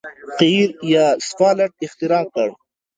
قیر 0.39 0.69
یا 0.93 1.05
سفالټ 1.27 1.71
اختراع 1.85 2.23
کړ. 2.33 2.47